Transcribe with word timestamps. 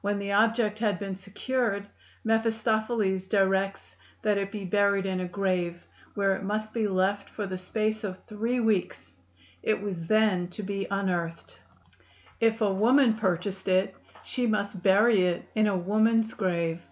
When 0.00 0.18
the 0.18 0.32
object 0.32 0.80
had 0.80 0.98
been 0.98 1.14
secured, 1.14 1.86
Mephistopheles 2.24 3.28
directs 3.28 3.94
that 4.22 4.36
it 4.36 4.50
be 4.50 4.64
buried 4.64 5.06
in 5.06 5.20
a 5.20 5.28
grave, 5.28 5.86
where 6.16 6.34
it 6.34 6.42
must 6.42 6.74
be 6.74 6.88
left 6.88 7.30
for 7.30 7.46
the 7.46 7.56
space 7.56 8.02
of 8.02 8.18
three 8.24 8.58
weeks; 8.58 9.14
it 9.62 9.80
was 9.80 10.06
then 10.08 10.48
to 10.48 10.64
be 10.64 10.88
unearthed; 10.90 11.60
if 12.40 12.60
a 12.60 12.74
woman 12.74 13.14
purchased 13.14 13.68
it, 13.68 13.94
she 14.24 14.44
must 14.44 14.82
bury 14.82 15.22
it 15.24 15.48
in 15.54 15.68
a 15.68 15.76
woman's 15.76 16.34
grave. 16.34 16.82